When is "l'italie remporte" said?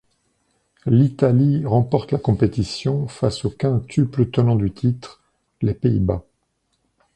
0.87-2.11